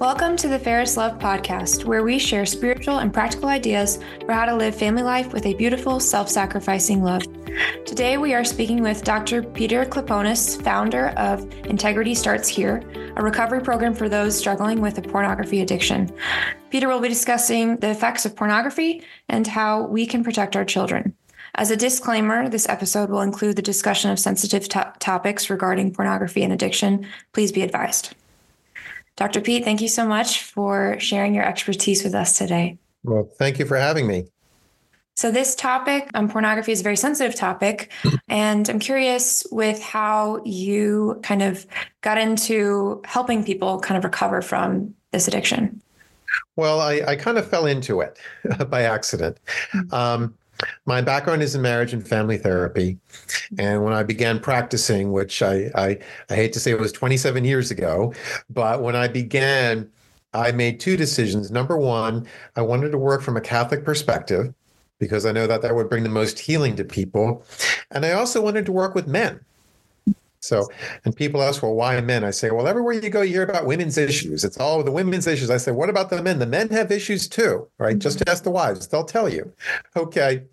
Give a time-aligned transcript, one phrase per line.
[0.00, 4.46] Welcome to the Fairest Love Podcast, where we share spiritual and practical ideas for how
[4.46, 7.22] to live family life with a beautiful, self sacrificing love.
[7.84, 9.42] Today, we are speaking with Dr.
[9.42, 12.82] Peter Kleponis, founder of Integrity Starts Here,
[13.16, 16.10] a recovery program for those struggling with a pornography addiction.
[16.70, 21.14] Peter will be discussing the effects of pornography and how we can protect our children.
[21.56, 26.42] As a disclaimer, this episode will include the discussion of sensitive to- topics regarding pornography
[26.42, 27.06] and addiction.
[27.34, 28.14] Please be advised.
[29.20, 29.42] Dr.
[29.42, 32.78] Pete, thank you so much for sharing your expertise with us today.
[33.04, 34.24] Well, thank you for having me.
[35.14, 37.92] So, this topic on um, pornography is a very sensitive topic.
[38.30, 41.66] And I'm curious with how you kind of
[42.00, 45.82] got into helping people kind of recover from this addiction.
[46.56, 48.18] Well, I, I kind of fell into it
[48.70, 49.38] by accident.
[49.74, 49.94] Mm-hmm.
[49.94, 50.34] Um,
[50.86, 52.98] my background is in marriage and family therapy.
[53.08, 53.54] Mm-hmm.
[53.60, 57.44] And when I began practicing, which I, I, I hate to say it was 27
[57.44, 58.14] years ago,
[58.48, 59.90] but when I began,
[60.32, 61.50] I made two decisions.
[61.50, 64.54] Number one, I wanted to work from a Catholic perspective
[64.98, 67.44] because I know that that would bring the most healing to people.
[67.90, 69.40] And I also wanted to work with men.
[70.40, 70.68] So,
[71.04, 72.24] and people ask, well, why men?
[72.24, 74.42] I say, well, everywhere you go, you hear about women's issues.
[74.42, 75.50] It's all the women's issues.
[75.50, 76.38] I say, what about the men?
[76.38, 77.98] The men have issues too, right?
[77.98, 78.30] Just mm-hmm.
[78.30, 79.52] ask the wives, they'll tell you.
[79.96, 80.44] Okay.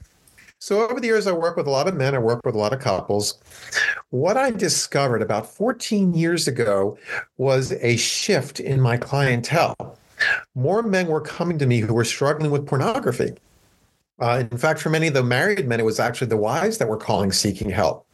[0.59, 2.57] So, over the years, I work with a lot of men, I work with a
[2.57, 3.37] lot of couples.
[4.09, 6.97] What I discovered about 14 years ago
[7.37, 9.97] was a shift in my clientele.
[10.55, 13.33] More men were coming to me who were struggling with pornography.
[14.19, 16.87] Uh, in fact, for many of the married men, it was actually the wives that
[16.87, 18.06] were calling seeking help.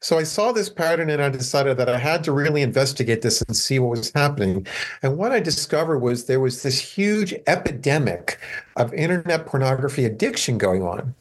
[0.00, 3.42] So I saw this pattern and I decided that I had to really investigate this
[3.42, 4.66] and see what was happening.
[5.02, 8.38] And what I discovered was there was this huge epidemic
[8.76, 11.14] of internet pornography addiction going on,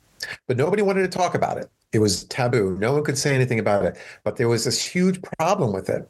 [0.47, 1.69] but nobody wanted to talk about it.
[1.93, 2.77] It was taboo.
[2.79, 6.09] No one could say anything about it, but there was this huge problem with it.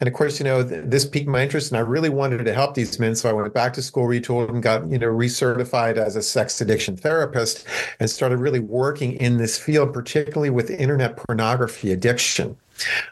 [0.00, 2.74] And of course, you know, this piqued my interest and I really wanted to help
[2.74, 3.14] these men.
[3.14, 6.60] So I went back to school, retooled and got, you know, recertified as a sex
[6.60, 7.66] addiction therapist
[7.98, 12.56] and started really working in this field, particularly with internet pornography addiction.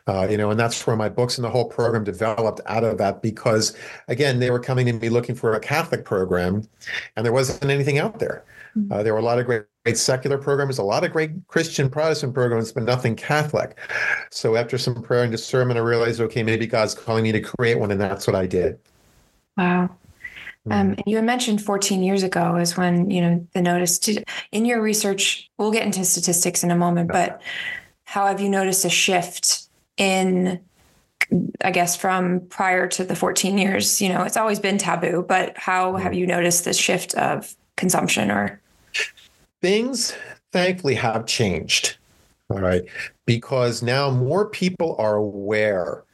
[0.06, 2.96] Uh, you know, and that's where my books and the whole program developed out of
[2.98, 3.76] that because,
[4.08, 6.66] again, they were coming to me looking for a Catholic program,
[7.16, 8.44] and there wasn't anything out there.
[8.90, 11.88] Uh, there were a lot of great, great secular programs, a lot of great Christian
[11.88, 13.78] Protestant programs, but nothing Catholic.
[14.30, 17.78] So after some prayer and discernment, I realized, okay, maybe God's calling me to create
[17.78, 18.78] one, and that's what I did.
[19.56, 19.90] Wow.
[20.68, 20.72] Mm-hmm.
[20.72, 24.22] Um, and you had mentioned 14 years ago is when you know the notice to,
[24.52, 25.48] in your research.
[25.58, 27.40] We'll get into statistics in a moment, but
[28.04, 30.60] how have you noticed a shift in
[31.62, 35.56] I guess from prior to the 14 years, you know, it's always been taboo, but
[35.58, 36.20] how have mm-hmm.
[36.20, 38.60] you noticed this shift of consumption or
[39.60, 40.14] things
[40.52, 41.96] thankfully have changed.
[42.50, 42.84] All right.
[43.26, 46.04] Because now more people are aware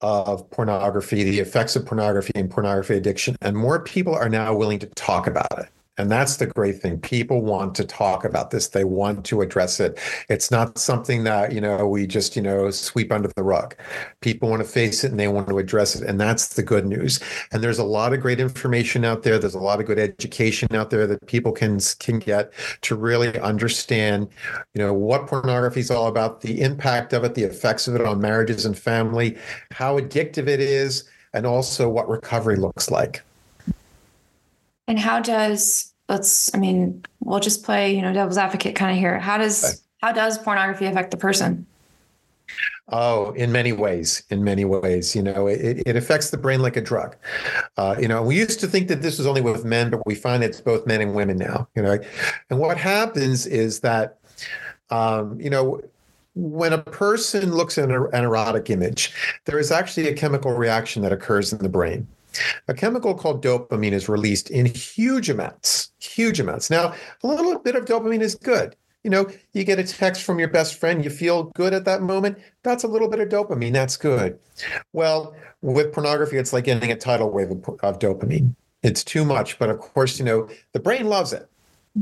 [0.00, 4.78] of pornography, the effects of pornography and pornography addiction, and more people are now willing
[4.78, 5.68] to talk about it.
[5.96, 6.98] And that's the great thing.
[6.98, 8.68] People want to talk about this.
[8.68, 9.98] They want to address it.
[10.28, 13.76] It's not something that, you know, we just, you know, sweep under the rug.
[14.20, 16.02] People want to face it and they want to address it.
[16.02, 17.20] And that's the good news.
[17.52, 19.38] And there's a lot of great information out there.
[19.38, 22.52] There's a lot of good education out there that people can can get
[22.82, 24.28] to really understand,
[24.74, 28.00] you know, what pornography is all about, the impact of it, the effects of it
[28.00, 29.36] on marriages and family,
[29.70, 33.22] how addictive it is, and also what recovery looks like.
[34.86, 38.98] And how does let's I mean, we'll just play, you know, devil's advocate kind of
[38.98, 39.18] here.
[39.18, 39.74] How does okay.
[39.98, 41.66] how does pornography affect the person?
[42.88, 46.76] Oh, in many ways, in many ways, you know, it, it affects the brain like
[46.76, 47.16] a drug.
[47.78, 50.14] Uh, you know, we used to think that this was only with men, but we
[50.14, 51.66] find it's both men and women now.
[51.74, 51.98] You know,
[52.50, 54.18] and what happens is that,
[54.90, 55.80] um, you know,
[56.34, 59.14] when a person looks at an erotic image,
[59.46, 62.06] there is actually a chemical reaction that occurs in the brain.
[62.68, 66.70] A chemical called dopamine is released in huge amounts, huge amounts.
[66.70, 68.76] Now, a little bit of dopamine is good.
[69.02, 72.00] You know, you get a text from your best friend, you feel good at that
[72.00, 72.38] moment.
[72.62, 73.72] That's a little bit of dopamine.
[73.72, 74.38] That's good.
[74.94, 78.54] Well, with pornography, it's like getting a tidal wave of, of dopamine.
[78.82, 79.58] It's too much.
[79.58, 81.48] But of course, you know, the brain loves it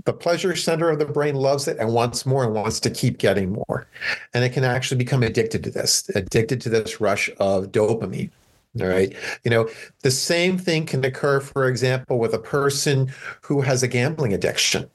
[0.04, 3.18] the pleasure center of the brain loves it and wants more and wants to keep
[3.18, 3.86] getting more.
[4.32, 8.30] And it can actually become addicted to this, addicted to this rush of dopamine.
[8.80, 9.14] All right.
[9.44, 9.68] You know,
[10.02, 14.88] the same thing can occur, for example, with a person who has a gambling addiction.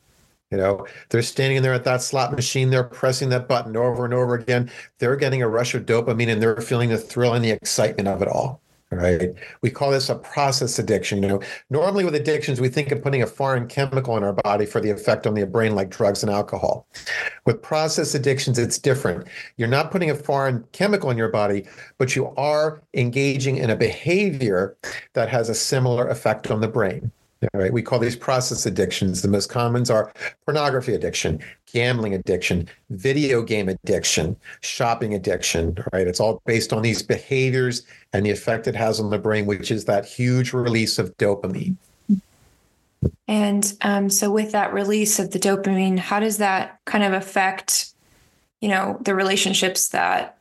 [0.50, 4.14] You know, they're standing there at that slot machine, they're pressing that button over and
[4.14, 4.72] over again.
[4.98, 8.22] They're getting a rush of dopamine and they're feeling the thrill and the excitement of
[8.22, 8.62] it all.
[8.92, 9.34] Right?
[9.62, 11.22] We call this a process addiction.
[11.22, 14.66] You know, normally with addictions, we think of putting a foreign chemical in our body
[14.66, 16.88] for the effect on the brain, like drugs and alcohol.
[17.46, 19.28] With process addictions, it's different.
[19.58, 21.68] You're not putting a foreign chemical in your body,
[21.98, 24.78] but you are engaging in a behavior
[25.14, 27.12] that has a similar effect on the brain.
[27.42, 29.22] All right, we call these process addictions.
[29.22, 30.12] The most commons are
[30.46, 31.40] pornography addiction,
[31.72, 36.08] gambling addiction, video game addiction, shopping addiction, right?
[36.08, 39.70] It's all based on these behaviors and the effect it has on the brain, which
[39.70, 41.76] is that huge release of dopamine.
[43.28, 47.92] And um, so, with that release of the dopamine, how does that kind of affect,
[48.62, 50.37] you know, the relationships that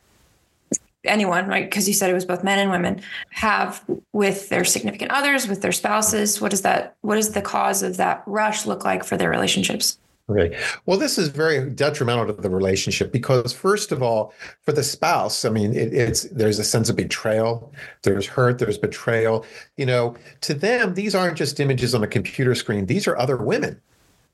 [1.06, 1.68] anyone, right?
[1.68, 3.00] Because you said it was both men and women
[3.30, 6.40] have with their significant others, with their spouses.
[6.40, 6.96] What does that?
[7.00, 9.98] What does the cause of that rush look like for their relationships?
[10.28, 10.54] Right.
[10.86, 15.44] Well, this is very detrimental to the relationship because, first of all, for the spouse,
[15.44, 17.72] I mean, it, it's there's a sense of betrayal,
[18.02, 19.46] there's hurt, there's betrayal.
[19.76, 23.36] You know, to them, these aren't just images on a computer screen; these are other
[23.36, 23.80] women,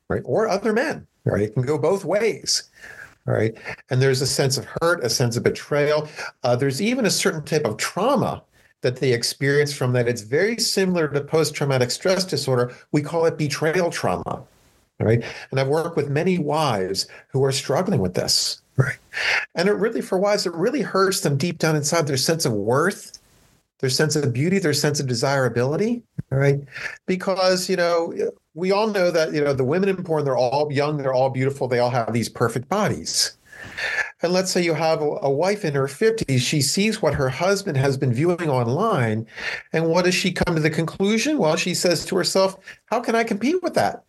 [0.08, 1.06] right, or other men.
[1.24, 1.42] Right?
[1.42, 2.70] It can go both ways.
[3.24, 3.56] Right.
[3.90, 6.08] And there's a sense of hurt, a sense of betrayal.
[6.42, 8.42] Uh, there's even a certain type of trauma
[8.80, 10.08] that they experience from that.
[10.08, 12.74] It's very similar to post traumatic stress disorder.
[12.90, 14.42] We call it betrayal trauma.
[14.98, 15.24] Right.
[15.50, 18.60] And I've worked with many wives who are struggling with this.
[18.76, 18.98] Right.
[19.54, 22.52] And it really, for wives, it really hurts them deep down inside their sense of
[22.52, 23.18] worth,
[23.82, 26.02] their sense of beauty, their sense of desirability.
[26.30, 26.60] Right.
[27.06, 28.14] Because, you know,
[28.54, 31.30] we all know that you know the women in porn they're all young they're all
[31.30, 33.36] beautiful they all have these perfect bodies
[34.22, 37.76] and let's say you have a, wife in her 50s she sees what her husband
[37.76, 39.26] has been viewing online
[39.72, 42.56] and what does she come to the conclusion well she says to herself
[42.86, 44.04] how can i compete with that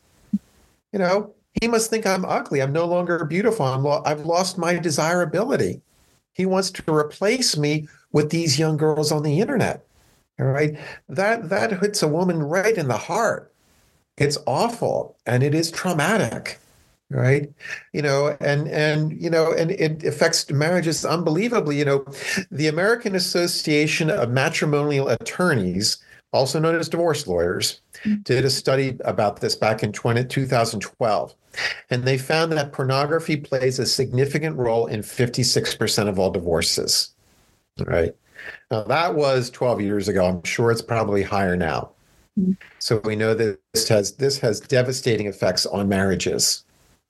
[0.92, 4.58] you know he must think i'm ugly i'm no longer beautiful I'm lo- i've lost
[4.58, 5.81] my desirability
[6.34, 9.86] he wants to replace me with these young girls on the internet
[10.39, 10.77] all right?
[11.10, 13.54] That that hits a woman right in the heart.
[14.18, 16.60] It's awful and it is traumatic
[17.10, 17.51] right?
[17.92, 21.77] You know and and you know and it affects marriages unbelievably.
[21.77, 22.06] You know
[22.50, 25.98] the american association of matrimonial attorneys
[26.31, 28.21] also known as divorce lawyers mm-hmm.
[28.24, 31.36] did a study about this back in 20, 2012
[31.92, 37.12] and they found that pornography plays a significant role in 56% of all divorces
[37.86, 38.16] right
[38.72, 41.92] now that was 12 years ago i'm sure it's probably higher now
[42.80, 46.64] so we know that this has this has devastating effects on marriages.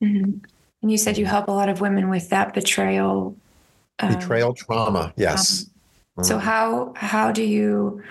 [0.03, 0.39] Mm-hmm.
[0.81, 3.37] And you said you help a lot of women with that betrayal.
[3.99, 5.69] Um, betrayal trauma, yes.
[6.17, 8.03] Um, so how how do you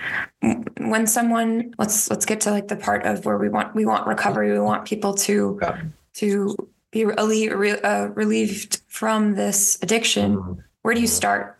[0.78, 4.06] when someone let's let's get to like the part of where we want we want
[4.06, 5.82] recovery we want people to yeah.
[6.14, 6.56] to
[6.90, 7.54] be relieved,
[7.84, 10.36] uh, relieved from this addiction.
[10.36, 10.52] Mm-hmm.
[10.82, 11.58] Where do you start?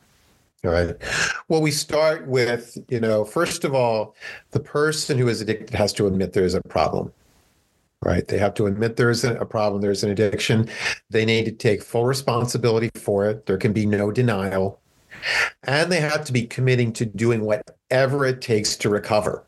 [0.65, 0.95] Right.
[1.49, 4.15] Well, we start with, you know, first of all,
[4.53, 7.13] the person who is addicted has to admit there is a problem,
[8.01, 8.27] right?
[8.29, 10.69] They have to admit there is a problem, there's an addiction.
[11.11, 13.47] They need to take full responsibility for it.
[13.47, 14.79] There can be no denial.
[15.65, 19.45] And they have to be committing to doing whatever it takes to recover.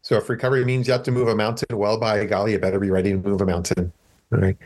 [0.00, 2.80] So if recovery means you have to move a mountain, well, by golly, you better
[2.80, 3.92] be ready to move a mountain.
[4.32, 4.56] Right.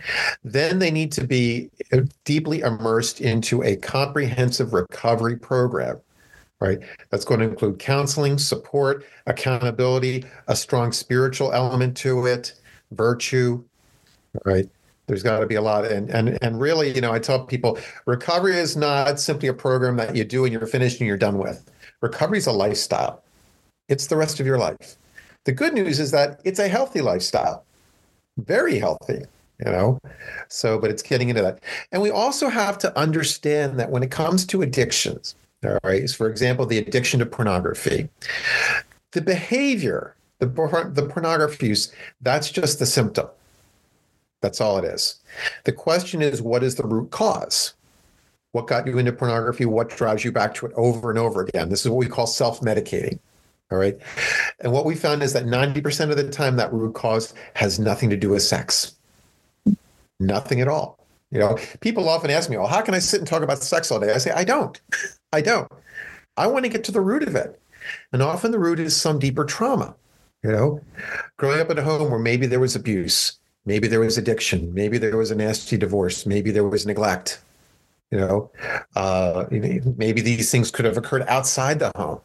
[0.44, 6.00] Then they need to be uh, deeply immersed into a comprehensive recovery program.
[6.60, 6.78] Right.
[7.10, 12.54] That's going to include counseling, support, accountability, a strong spiritual element to it,
[12.92, 13.62] virtue.
[14.44, 14.70] Right.
[15.08, 17.78] There's got to be a lot, and and and really, you know, I tell people
[18.06, 21.38] recovery is not simply a program that you do and you're finished and you're done
[21.38, 21.70] with.
[22.00, 23.22] Recovery is a lifestyle.
[23.88, 24.96] It's the rest of your life.
[25.44, 27.64] The good news is that it's a healthy lifestyle,
[28.36, 29.26] very healthy
[29.64, 29.98] you know?
[30.48, 31.60] So but it's getting into that.
[31.92, 35.34] And we also have to understand that when it comes to addictions
[35.64, 38.08] all right so for example the addiction to pornography
[39.12, 40.46] the behavior the,
[40.92, 43.28] the pornography use that's just the symptom.
[44.42, 45.16] That's all it is.
[45.64, 47.72] The question is what is the root cause?
[48.52, 49.64] What got you into pornography?
[49.64, 51.68] What drives you back to it over and over again?
[51.68, 53.18] This is what we call self-medicating
[53.70, 53.98] all right?
[54.60, 58.10] And what we found is that 90% of the time that root cause has nothing
[58.10, 58.95] to do with sex
[60.20, 61.06] Nothing at all.
[61.30, 63.90] You know, people often ask me, well, how can I sit and talk about sex
[63.90, 64.12] all day?
[64.12, 64.80] I say, I don't.
[65.32, 65.70] I don't.
[66.36, 67.60] I want to get to the root of it.
[68.12, 69.94] And often the root is some deeper trauma.
[70.42, 70.80] You know,
[71.38, 74.96] growing up in a home where maybe there was abuse, maybe there was addiction, maybe
[74.96, 77.40] there was a nasty divorce, maybe there was neglect.
[78.12, 78.50] You know,
[78.94, 82.20] uh, maybe these things could have occurred outside the home.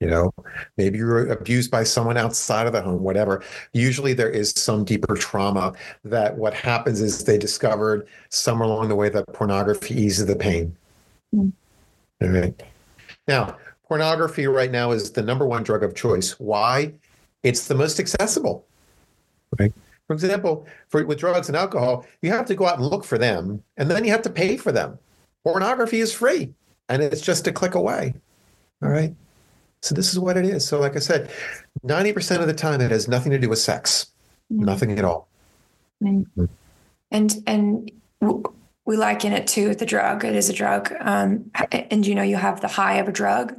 [0.00, 0.32] You know,
[0.78, 3.42] maybe you were abused by someone outside of the home, whatever.
[3.74, 8.96] Usually there is some deeper trauma that what happens is they discovered somewhere along the
[8.96, 10.74] way that pornography eases the pain.
[11.34, 11.52] Mm.
[12.22, 12.62] All right.
[13.28, 16.40] Now, pornography right now is the number one drug of choice.
[16.40, 16.94] Why?
[17.42, 18.64] It's the most accessible.
[19.58, 19.72] Right.
[20.06, 23.18] For example, for, with drugs and alcohol, you have to go out and look for
[23.18, 24.98] them, and then you have to pay for them.
[25.44, 26.52] Pornography is free,
[26.88, 28.14] and it's just a click away.
[28.82, 29.14] All right.
[29.82, 30.66] So this is what it is.
[30.66, 31.30] So, like I said,
[31.86, 34.12] 90% of the time it has nothing to do with sex.
[34.52, 34.64] Mm-hmm.
[34.64, 35.28] Nothing at all.
[36.02, 36.44] Mm-hmm.
[37.10, 37.90] And and
[38.84, 40.24] we liken it to the drug.
[40.24, 40.92] It is a drug.
[41.00, 43.54] Um, and you know, you have the high of a drug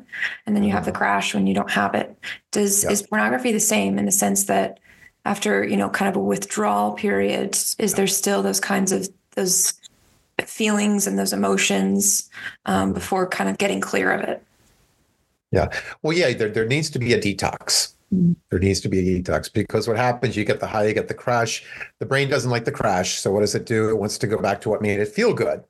[0.46, 0.98] and then you have the mm-hmm.
[0.98, 2.18] crash when you don't have it.
[2.52, 4.80] Does is pornography the same in the sense that
[5.24, 9.74] after, you know, kind of a withdrawal period, is there still those kinds of those
[10.46, 12.30] feelings and those emotions
[12.66, 14.44] um, before kind of getting clear of it?
[15.52, 15.68] Yeah.
[16.02, 17.94] Well, yeah, there, there needs to be a detox.
[18.14, 18.34] Mm-hmm.
[18.50, 21.08] There needs to be a detox because what happens, you get the high, you get
[21.08, 21.64] the crash.
[22.00, 23.20] The brain doesn't like the crash.
[23.20, 23.90] So what does it do?
[23.90, 25.64] It wants to go back to what made it feel good.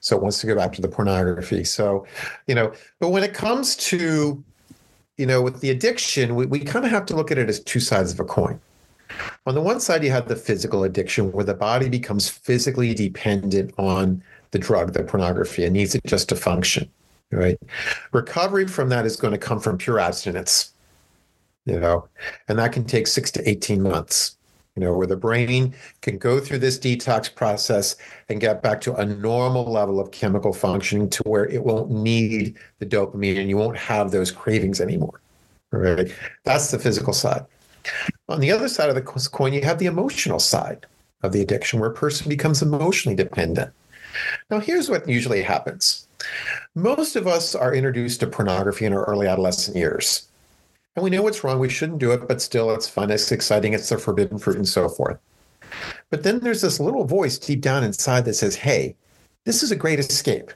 [0.00, 1.64] So it wants to go back to the pornography.
[1.64, 2.06] So,
[2.46, 4.42] you know, but when it comes to,
[5.16, 7.60] you know, with the addiction, we, we kind of have to look at it as
[7.60, 8.60] two sides of a coin.
[9.46, 13.72] On the one side, you have the physical addiction where the body becomes physically dependent
[13.78, 16.90] on the drug, the pornography, and needs it just to function
[17.32, 17.58] right?
[18.12, 20.72] Recovery from that is going to come from pure abstinence,
[21.64, 22.08] you know,
[22.48, 24.36] and that can take six to 18 months,
[24.76, 27.96] you know, where the brain can go through this detox process
[28.28, 32.56] and get back to a normal level of chemical functioning to where it won't need
[32.78, 35.20] the dopamine and you won't have those cravings anymore,
[35.72, 36.12] right?
[36.44, 37.44] That's the physical side.
[38.28, 40.86] On the other side of the coin, you have the emotional side
[41.22, 43.72] of the addiction where a person becomes emotionally dependent.
[44.50, 46.01] Now, here's what usually happens
[46.74, 50.28] most of us are introduced to pornography in our early adolescent years.
[50.96, 51.58] And we know what's wrong.
[51.58, 54.68] We shouldn't do it, but still, it's fun, it's exciting, it's the forbidden fruit, and
[54.68, 55.18] so forth.
[56.10, 58.94] But then there's this little voice deep down inside that says, hey,
[59.44, 60.52] this is a great escape.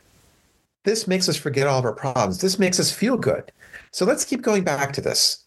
[0.85, 2.41] This makes us forget all of our problems.
[2.41, 3.51] This makes us feel good.
[3.91, 5.45] So let's keep going back to this.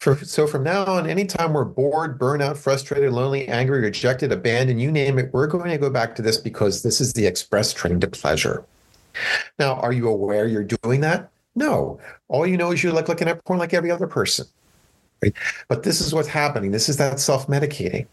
[0.00, 4.92] For, so from now on, anytime we're bored, burnout, frustrated, lonely, angry, rejected, abandoned, you
[4.92, 7.98] name it, we're going to go back to this because this is the express train
[8.00, 8.64] to pleasure.
[9.58, 11.30] Now, are you aware you're doing that?
[11.54, 11.98] No.
[12.28, 14.46] All you know is you like looking at porn like every other person.
[15.22, 15.32] Right?
[15.68, 16.70] But this is what's happening.
[16.70, 18.06] This is that self medicating.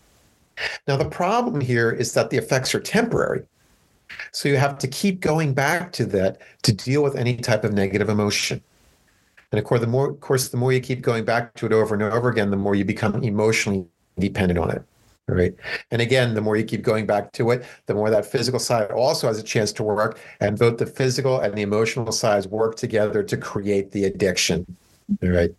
[0.87, 3.43] Now, the problem here is that the effects are temporary.
[4.31, 7.73] So you have to keep going back to that to deal with any type of
[7.73, 8.61] negative emotion.
[9.51, 11.73] And of course, the more, of course, the more you keep going back to it
[11.73, 13.85] over and over again, the more you become emotionally
[14.17, 14.83] dependent on it.
[15.27, 15.55] Right.
[15.89, 18.91] And again, the more you keep going back to it, the more that physical side
[18.91, 20.19] also has a chance to work.
[20.41, 24.65] And both the physical and the emotional sides work together to create the addiction.
[25.23, 25.51] All right.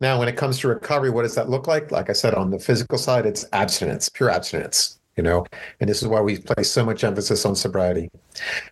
[0.00, 1.92] Now, when it comes to recovery, what does that look like?
[1.92, 5.46] Like I said, on the physical side, it's abstinence, pure abstinence, you know,
[5.80, 8.10] and this is why we place so much emphasis on sobriety.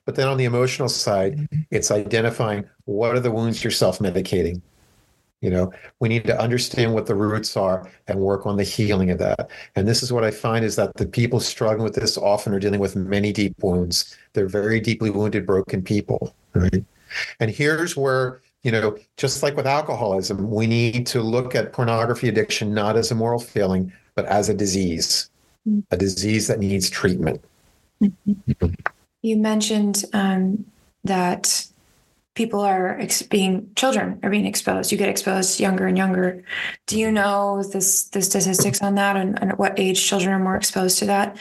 [0.05, 4.61] But then on the emotional side, it's identifying what are the wounds you're self medicating
[5.43, 9.11] you know, we need to understand what the roots are and work on the healing
[9.11, 9.51] of that.
[9.75, 12.61] And this is what I find is that the people struggling with this often are
[12.61, 14.17] dealing with many deep wounds.
[14.33, 16.35] They're very deeply wounded, broken people.
[16.55, 16.85] Right.
[17.41, 22.29] And here's where, you know, just like with alcoholism, we need to look at pornography
[22.29, 25.29] addiction not as a moral failing, but as a disease,
[25.91, 27.43] a disease that needs treatment.
[29.23, 30.65] You mentioned um,
[31.05, 31.67] that
[32.35, 34.93] people are ex- being children are being exposed.
[34.93, 36.43] You get exposed younger and younger.
[36.87, 40.39] Do you know this the statistics on that and, and, at what age children are
[40.39, 41.37] more exposed to that?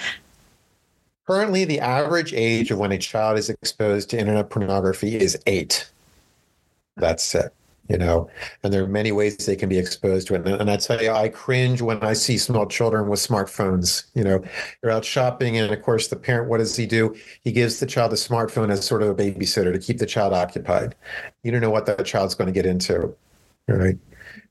[1.27, 5.89] Currently the average age of when a child is exposed to internet pornography is eight.
[6.98, 7.53] That's it
[7.91, 8.29] you know,
[8.63, 10.48] and there are many ways they can be exposed to it.
[10.48, 14.05] And, I tell you, I cringe when I see small children with smartphones.
[14.15, 14.41] You know,
[14.81, 17.13] you're out shopping, and of course, the parent, what does he do?
[17.43, 20.31] He gives the child a smartphone as sort of a babysitter to keep the child
[20.31, 20.95] occupied.
[21.43, 23.13] You don't know what that child's going to get into,
[23.67, 23.98] right?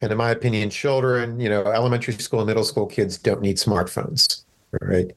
[0.03, 3.57] And in my opinion, children, you know, elementary school and middle school kids don't need
[3.57, 4.45] smartphones,
[4.83, 5.13] right?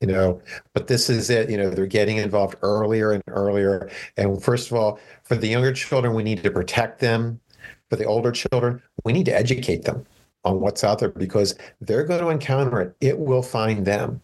[0.00, 0.40] you know
[0.74, 4.76] but this is it you know they're getting involved earlier and earlier and first of
[4.76, 7.40] all for the younger children we need to protect them
[7.90, 10.04] for the older children, we need to educate them
[10.44, 12.96] on what's out there because they're going to encounter it.
[13.00, 14.20] It will find them.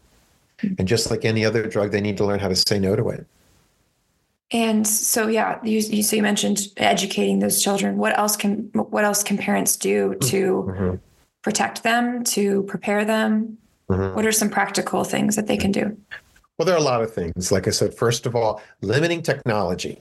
[0.78, 3.08] And just like any other drug, they need to learn how to say no to
[3.10, 3.26] it.
[4.50, 7.96] And so, yeah, you, you so you mentioned educating those children.
[7.96, 10.94] What else can what else can parents do to mm-hmm.
[11.42, 13.58] protect them, to prepare them?
[13.90, 14.14] Mm-hmm.
[14.14, 15.96] What are some practical things that they can do?
[16.56, 17.50] Well, there are a lot of things.
[17.50, 20.00] Like I said, first of all, limiting technology.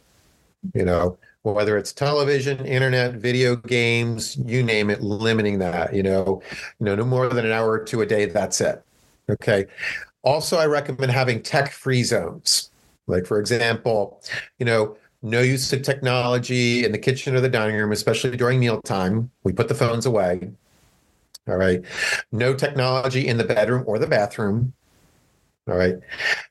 [0.73, 6.41] You know, whether it's television, internet, video games, you name it, limiting that, you know,
[6.79, 8.81] you know, no more than an hour or two a day, that's it.
[9.29, 9.65] Okay.
[10.23, 12.69] Also, I recommend having tech-free zones.
[13.07, 14.21] Like, for example,
[14.57, 18.59] you know, no use of technology in the kitchen or the dining room, especially during
[18.59, 19.29] mealtime.
[19.43, 20.51] We put the phones away.
[21.47, 21.83] All right.
[22.31, 24.71] No technology in the bedroom or the bathroom.
[25.67, 25.95] All right.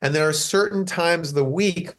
[0.02, 1.94] And there are certain times of the week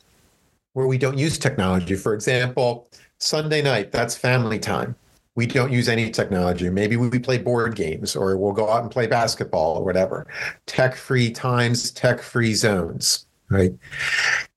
[0.73, 1.95] where we don't use technology.
[1.95, 2.89] For example,
[3.19, 4.95] Sunday night, that's family time.
[5.35, 6.69] We don't use any technology.
[6.69, 10.27] Maybe we play board games or we'll go out and play basketball or whatever.
[10.67, 13.73] Tech free times, tech free zones, right?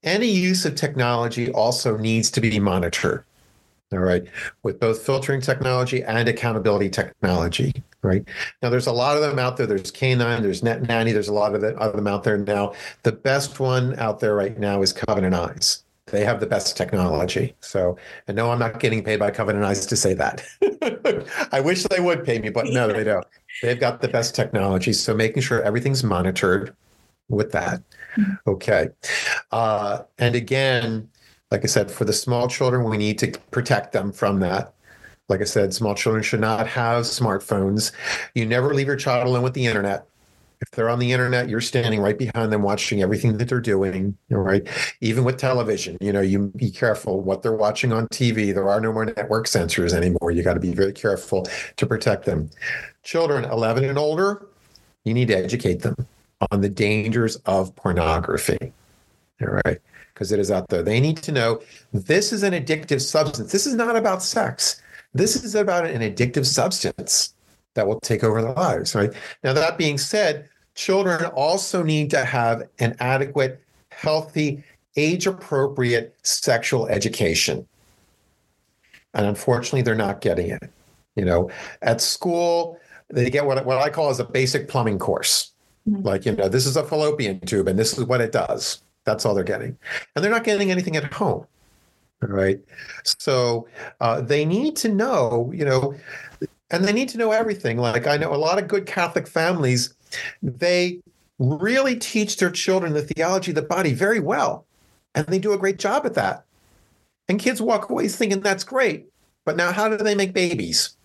[0.02, 3.24] Any use of technology also needs to be monitored,
[3.90, 4.24] all right,
[4.64, 8.26] with both filtering technology and accountability technology, right?
[8.62, 9.66] Now, there's a lot of them out there.
[9.66, 12.74] There's K9, there's Net Nanny, there's a lot of them out there now.
[13.02, 17.56] The best one out there right now is Covenant Eyes they have the best technology.
[17.60, 17.96] So,
[18.28, 20.44] and no, I'm not getting paid by Covenant Eyes to say that.
[21.52, 23.26] I wish they would pay me, but no, they don't.
[23.62, 24.92] They've got the best technology.
[24.92, 26.74] So, making sure everything's monitored
[27.28, 27.82] with that.
[28.16, 28.50] Mm-hmm.
[28.50, 28.88] Okay.
[29.50, 31.08] Uh, and again,
[31.50, 34.74] like I said, for the small children, we need to protect them from that.
[35.28, 37.90] Like I said, small children should not have smartphones.
[38.34, 40.06] You never leave your child alone with the internet
[40.60, 44.16] if they're on the internet, you're standing right behind them, watching everything that they're doing.
[44.30, 44.66] Right,
[45.00, 48.54] even with television, you know, you be careful what they're watching on TV.
[48.54, 50.30] There are no more network censors anymore.
[50.30, 51.46] You got to be very careful
[51.76, 52.50] to protect them.
[53.02, 54.46] Children 11 and older,
[55.04, 55.94] you need to educate them
[56.50, 58.72] on the dangers of pornography.
[59.42, 59.78] All right,
[60.12, 60.82] because it is out there.
[60.82, 61.60] They need to know
[61.92, 63.52] this is an addictive substance.
[63.52, 64.82] This is not about sex.
[65.14, 67.34] This is about an addictive substance
[67.76, 69.12] that will take over their lives, right?
[69.44, 74.64] Now, that being said, children also need to have an adequate, healthy,
[74.96, 77.66] age appropriate sexual education.
[79.14, 80.70] And unfortunately, they're not getting it.
[81.14, 82.78] You know, at school,
[83.08, 85.52] they get what, what I call as a basic plumbing course.
[85.88, 86.02] Mm-hmm.
[86.02, 88.82] Like, you know, this is a fallopian tube and this is what it does.
[89.04, 89.78] That's all they're getting.
[90.14, 91.46] And they're not getting anything at home.
[92.20, 92.60] Right.
[93.04, 93.68] So
[94.00, 95.94] uh, they need to know, you know,
[96.70, 97.78] and they need to know everything.
[97.78, 99.94] Like I know a lot of good Catholic families,
[100.42, 101.00] they
[101.38, 104.64] really teach their children the theology of the body very well,
[105.14, 106.44] and they do a great job at that.
[107.28, 109.06] And kids walk away thinking that's great,
[109.44, 110.96] but now how do they make babies?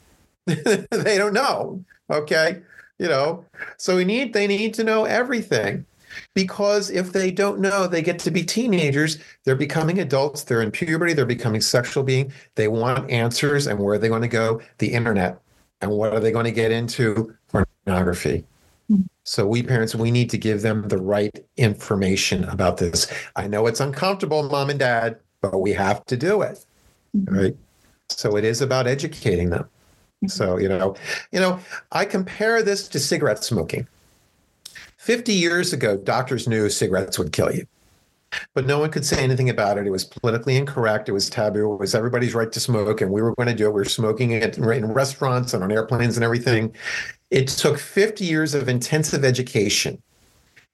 [0.46, 1.84] they don't know.
[2.10, 2.60] Okay,
[2.98, 3.44] you know,
[3.76, 5.84] so we need they need to know everything
[6.34, 10.70] because if they don't know, they get to be teenagers, they're becoming adults, they're in
[10.70, 14.60] puberty, they're becoming sexual being, they want answers and where are they going to go?
[14.78, 15.40] The internet.
[15.80, 17.34] And what are they going to get into?
[17.48, 18.44] Pornography.
[19.24, 23.12] So we parents, we need to give them the right information about this.
[23.34, 26.64] I know it's uncomfortable, mom and dad, but we have to do it.
[27.16, 27.36] Mm-hmm.
[27.36, 27.56] Right.
[28.08, 29.64] So it is about educating them.
[29.64, 30.28] Mm-hmm.
[30.28, 30.94] So, you know,
[31.32, 31.58] you know,
[31.90, 33.88] I compare this to cigarette smoking.
[35.06, 37.64] 50 years ago, doctors knew cigarettes would kill you,
[38.54, 39.86] but no one could say anything about it.
[39.86, 41.08] It was politically incorrect.
[41.08, 41.74] It was taboo.
[41.74, 43.68] It was everybody's right to smoke, and we were going to do it.
[43.68, 46.74] We were smoking it in restaurants and on airplanes and everything.
[47.30, 50.02] It took 50 years of intensive education.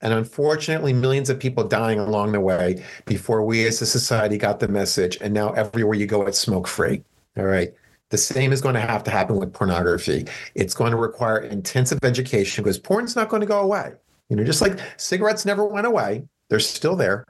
[0.00, 4.60] And unfortunately, millions of people dying along the way before we as a society got
[4.60, 5.18] the message.
[5.20, 7.02] And now everywhere you go, it's smoke free.
[7.36, 7.74] All right.
[8.08, 10.26] The same is going to have to happen with pornography.
[10.54, 13.92] It's going to require intensive education because porn's not going to go away.
[14.32, 17.26] You know, just like cigarettes never went away, they're still there.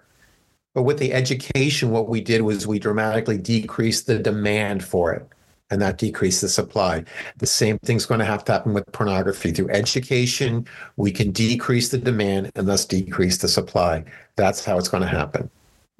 [0.73, 5.29] But with the education, what we did was we dramatically decreased the demand for it
[5.73, 7.03] and that decreased the supply.
[7.39, 9.51] The same thing's going to have to happen with pornography.
[9.51, 10.65] Through education,
[10.97, 14.05] we can decrease the demand and thus decrease the supply.
[14.37, 15.51] That's how it's going to happen.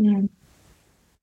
[0.01, 0.29] Mm.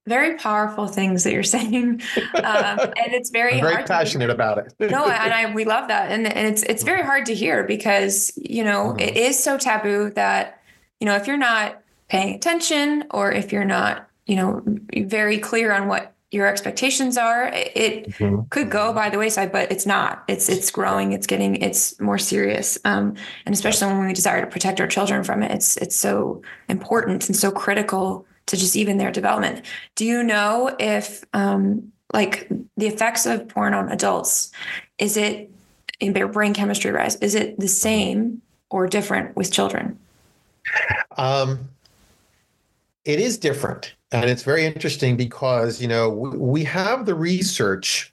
[0.10, 2.02] Very powerful things that you're saying,
[2.34, 4.74] um, and it's very I'm very passionate to, about it.
[4.80, 8.32] no, and I we love that, and and it's it's very hard to hear because
[8.36, 9.00] you know mm-hmm.
[9.00, 10.62] it is so taboo that
[11.00, 14.62] you know if you're not paying attention or if you're not you know
[15.06, 18.42] very clear on what your expectations are it mm-hmm.
[18.50, 22.20] could go by the wayside but it's not it's it's growing it's getting it's more
[22.20, 25.96] serious um, and especially when we desire to protect our children from it it's it's
[25.96, 29.66] so important and so critical to just even their development.
[29.96, 34.52] Do you know if um, like the effects of porn on adults,
[34.98, 35.52] is it
[36.00, 37.16] in their brain chemistry rise?
[37.18, 39.98] Is it the same or different with children?
[41.18, 41.70] Um,
[43.06, 43.94] it is different.
[44.12, 48.12] And it's very interesting because, you know, we have the research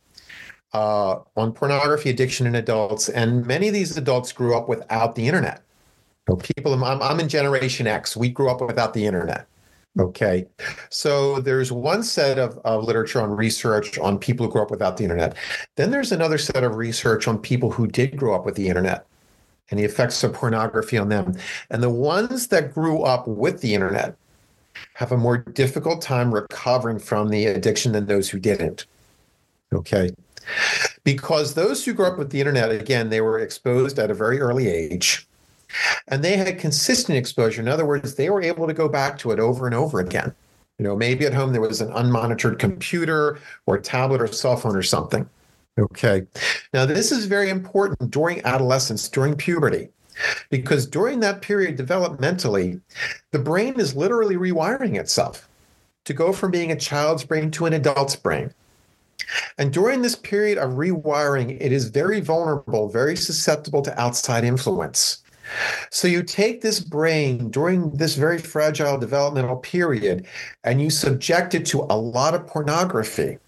[0.75, 5.27] uh, on pornography addiction in adults, and many of these adults grew up without the
[5.27, 5.63] internet.
[6.29, 8.15] So people, I'm, I'm in Generation X.
[8.15, 9.47] We grew up without the internet.
[9.99, 10.47] Okay.
[10.91, 14.99] So there's one set of, of literature on research on people who grew up without
[14.99, 15.37] the internet.
[15.77, 19.07] Then there's another set of research on people who did grow up with the internet
[19.71, 21.35] and the effects of pornography on them.
[21.71, 24.17] And the ones that grew up with the internet
[24.95, 28.85] have a more difficult time recovering from the addiction than those who didn't.
[29.73, 30.11] Okay.
[31.05, 34.41] Because those who grew up with the internet, again, they were exposed at a very
[34.41, 35.27] early age
[36.09, 37.61] and they had consistent exposure.
[37.61, 40.35] In other words, they were able to go back to it over and over again.
[40.79, 44.77] You know, maybe at home there was an unmonitored computer or tablet or cell phone
[44.77, 45.29] or something.
[45.79, 46.27] Okay.
[46.73, 49.89] Now, this is very important during adolescence, during puberty,
[50.51, 52.81] because during that period, developmentally,
[53.33, 55.49] the brain is literally rewiring itself
[56.05, 58.53] to go from being a child's brain to an adult's brain.
[59.59, 65.23] And during this period of rewiring, it is very vulnerable, very susceptible to outside influence.
[65.91, 70.27] So you take this brain during this very fragile developmental period
[70.65, 73.39] and you subject it to a lot of pornography.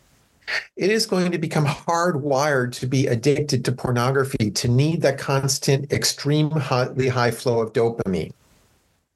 [0.77, 5.93] It is going to become hardwired to be addicted to pornography, to need that constant,
[5.93, 8.33] extremely highly high flow of dopamine.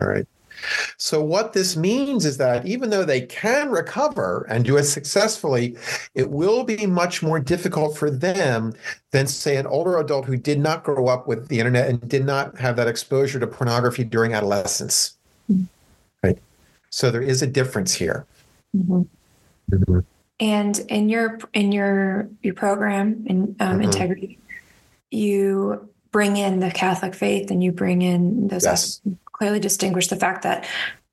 [0.01, 0.27] All right.
[0.96, 5.77] So, what this means is that even though they can recover and do it successfully,
[6.14, 8.72] it will be much more difficult for them
[9.11, 12.25] than, say, an older adult who did not grow up with the internet and did
[12.25, 15.16] not have that exposure to pornography during adolescence.
[15.51, 15.64] Mm-hmm.
[16.22, 16.38] Right.
[16.90, 18.27] So, there is a difference here.
[18.77, 20.01] Mm-hmm.
[20.40, 23.83] And in your in your your program in um, mm-hmm.
[23.83, 24.38] integrity,
[25.11, 29.01] you bring in the Catholic faith and you bring in those yes
[29.43, 30.65] clearly distinguish the fact that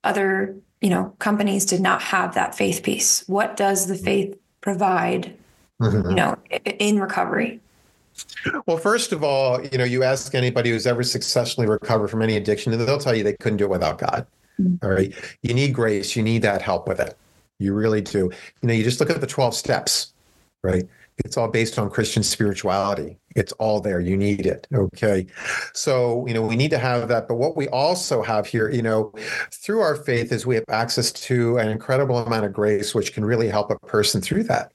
[0.03, 3.27] other you know companies did not have that faith piece.
[3.27, 5.35] What does the faith provide
[5.81, 6.11] mm-hmm.
[6.11, 6.37] you know
[6.77, 7.59] in recovery?
[8.67, 12.37] Well first of all you know you ask anybody who's ever successfully recovered from any
[12.37, 14.27] addiction and they'll tell you they couldn't do it without god
[14.61, 14.85] mm-hmm.
[14.85, 15.11] all right?
[15.41, 16.15] You need grace.
[16.15, 17.17] You need that help with it.
[17.57, 18.29] You really do.
[18.61, 20.13] You know you just look at the 12 steps
[20.61, 20.87] right
[21.25, 23.17] it's all based on Christian spirituality.
[23.35, 23.99] It's all there.
[23.99, 24.67] You need it.
[24.73, 25.27] Okay.
[25.73, 27.27] So, you know, we need to have that.
[27.27, 29.13] But what we also have here, you know,
[29.51, 33.23] through our faith is we have access to an incredible amount of grace, which can
[33.25, 34.71] really help a person through that.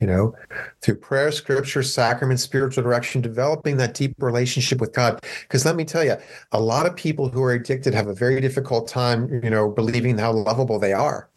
[0.00, 0.34] You know,
[0.82, 5.24] through prayer, scripture, sacrament, spiritual direction, developing that deep relationship with God.
[5.40, 6.16] Because let me tell you,
[6.52, 10.18] a lot of people who are addicted have a very difficult time, you know, believing
[10.18, 11.30] how lovable they are.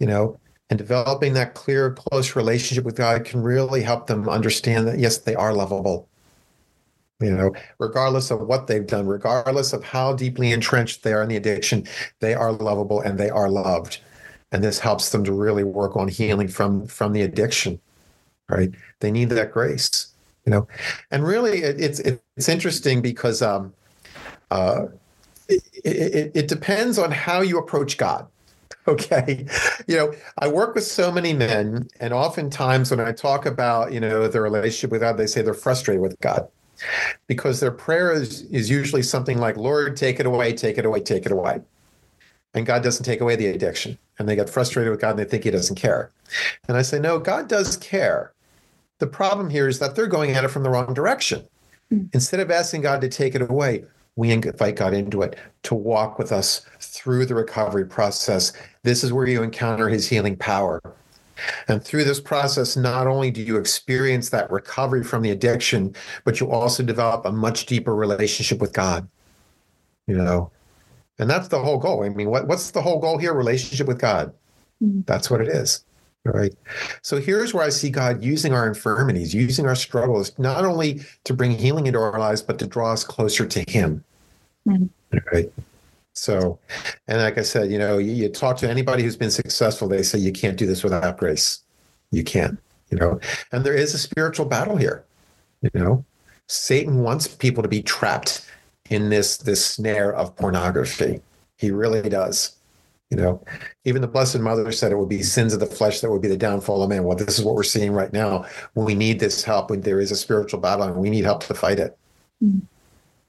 [0.00, 0.40] You know,
[0.74, 5.18] and developing that clear, close relationship with God can really help them understand that, yes,
[5.18, 6.08] they are lovable.
[7.20, 11.28] You know, regardless of what they've done, regardless of how deeply entrenched they are in
[11.28, 11.86] the addiction,
[12.18, 14.00] they are lovable and they are loved.
[14.50, 17.80] And this helps them to really work on healing from from the addiction.
[18.48, 18.72] Right?
[18.98, 20.08] They need that grace.
[20.44, 20.68] You know,
[21.12, 23.72] and really, it, it's it's interesting because um,
[24.50, 24.86] uh,
[25.48, 28.26] it, it, it depends on how you approach God.
[28.88, 29.46] Okay.
[29.86, 34.00] You know, I work with so many men, and oftentimes when I talk about, you
[34.00, 36.48] know, their relationship with God, they say they're frustrated with God
[37.26, 41.00] because their prayer is, is usually something like, Lord, take it away, take it away,
[41.00, 41.60] take it away.
[42.52, 43.98] And God doesn't take away the addiction.
[44.18, 46.10] And they get frustrated with God and they think he doesn't care.
[46.68, 48.32] And I say, no, God does care.
[48.98, 51.46] The problem here is that they're going at it from the wrong direction.
[51.92, 52.14] Mm.
[52.14, 53.84] Instead of asking God to take it away,
[54.16, 58.52] we invite God into it to walk with us through the recovery process.
[58.82, 60.80] This is where you encounter his healing power.
[61.66, 66.38] And through this process, not only do you experience that recovery from the addiction, but
[66.38, 69.08] you also develop a much deeper relationship with God.
[70.06, 70.50] You know,
[71.18, 72.04] and that's the whole goal.
[72.04, 73.32] I mean, what, what's the whole goal here?
[73.32, 74.32] Relationship with God.
[74.82, 75.00] Mm-hmm.
[75.06, 75.84] That's what it is.
[76.24, 76.54] Right.
[77.02, 81.34] So here's where I see God using our infirmities, using our struggles, not only to
[81.34, 84.02] bring healing into our lives, but to draw us closer to Him.
[84.66, 85.18] Mm-hmm.
[85.32, 85.52] Right.
[86.14, 86.58] So,
[87.08, 90.02] and like I said, you know, you, you, talk to anybody who's been successful, they
[90.02, 91.60] say you can't do this without grace.
[92.10, 92.58] You can't,
[92.90, 93.20] you know,
[93.52, 95.04] and there is a spiritual battle here.
[95.60, 96.04] You know,
[96.46, 98.48] Satan wants people to be trapped
[98.90, 101.20] in this this snare of pornography.
[101.58, 102.56] He really does.
[103.14, 103.44] You know,
[103.84, 106.26] even the Blessed Mother said it would be sins of the flesh that would be
[106.26, 107.04] the downfall of man.
[107.04, 108.44] Well, this is what we're seeing right now.
[108.74, 111.54] We need this help when there is a spiritual battle and we need help to
[111.54, 111.96] fight it.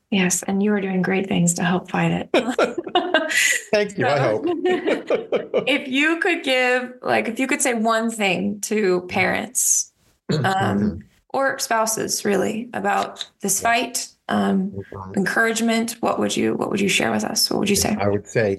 [0.10, 2.30] Yes, and you are doing great things to help fight it.
[3.72, 4.06] Thank you.
[4.06, 4.46] So, I hope.
[5.68, 9.94] if you could give, like, if you could say one thing to parents
[10.44, 14.76] um, or spouses, really, about this fight, um,
[15.16, 17.52] encouragement, what would you what would you share with us?
[17.52, 17.96] What would you say?
[18.00, 18.58] I would say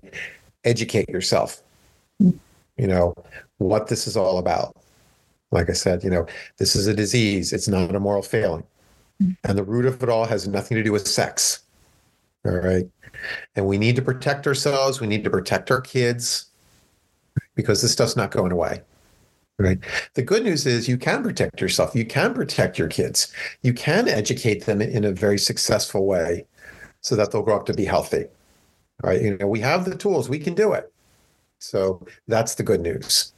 [0.66, 1.62] educate yourself.
[2.18, 3.14] You know,
[3.58, 4.76] what this is all about.
[5.50, 6.26] Like I said, you know,
[6.58, 8.64] this is a disease, it's not a moral failing.
[9.44, 11.60] And the root of it all has nothing to do with sex.
[12.44, 12.86] All right.
[13.54, 15.00] And we need to protect ourselves.
[15.00, 16.46] We need to protect our kids
[17.54, 18.82] because this stuff's not going away.
[19.58, 19.78] Right.
[20.12, 21.94] The good news is you can protect yourself.
[21.94, 23.32] You can protect your kids.
[23.62, 26.44] You can educate them in a very successful way
[27.00, 28.26] so that they'll grow up to be healthy.
[29.02, 29.20] Right.
[29.20, 30.28] You know, we have the tools.
[30.28, 30.92] We can do it.
[31.58, 33.32] So that's the good news.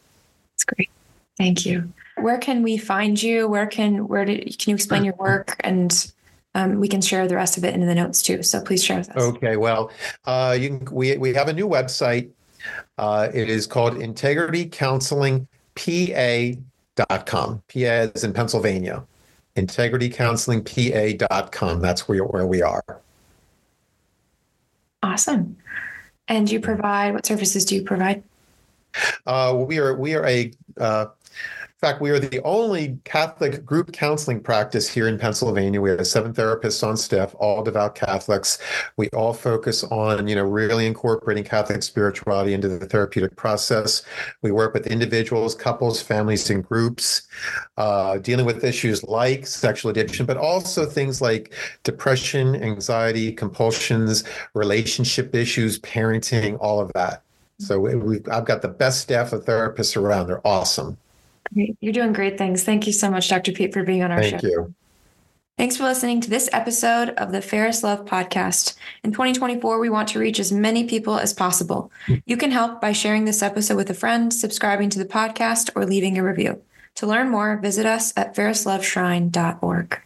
[0.52, 0.90] That's great.
[1.36, 1.92] Thank you.
[2.16, 3.48] Where can we find you?
[3.48, 6.12] Where can where did can you explain your work and
[6.54, 8.42] um, we can share the rest of it in the notes too.
[8.42, 9.22] So please share with us.
[9.22, 9.56] Okay.
[9.56, 9.90] Well,
[10.24, 12.30] uh, you can, we we have a new website.
[12.96, 17.62] Uh, it is called Integrity Counseling PA.com.
[17.68, 19.04] PA is in Pennsylvania.
[19.54, 21.80] Integrity Counseling IntegrityCounselingPA.com.
[21.80, 22.82] That's where, where we are.
[25.02, 25.56] Awesome.
[26.26, 28.22] And you provide what services do you provide?
[29.26, 31.06] Uh, we are we are a uh,
[31.80, 35.80] fact, we are the only Catholic group counseling practice here in Pennsylvania.
[35.80, 38.58] We have seven therapists on staff, all devout Catholics.
[38.96, 44.02] We all focus on, you know, really incorporating Catholic spirituality into the therapeutic process.
[44.42, 47.28] We work with individuals, couples, families, and groups,
[47.76, 51.52] uh, dealing with issues like sexual addiction, but also things like
[51.84, 57.22] depression, anxiety, compulsions, relationship issues, parenting, all of that.
[57.60, 60.26] So we, I've got the best staff of therapists around.
[60.26, 60.98] They're awesome.
[61.54, 62.64] You're doing great things.
[62.64, 63.52] Thank you so much, Dr.
[63.52, 64.38] Pete, for being on our Thank show.
[64.38, 64.74] Thank you.
[65.58, 68.76] Thanks for listening to this episode of the Fairest Love podcast.
[69.02, 71.90] In 2024, we want to reach as many people as possible.
[72.26, 75.84] You can help by sharing this episode with a friend, subscribing to the podcast, or
[75.84, 76.62] leaving a review.
[76.94, 80.00] To learn more, visit us at fairestloveshrine.org.